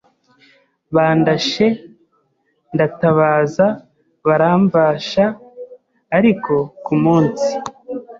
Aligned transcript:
bandashe 0.95 1.65
ndatabaza 2.73 3.67
baramvasha 4.25 5.25
ariko 6.17 6.53
ku 6.85 6.93
munsi 7.03 7.49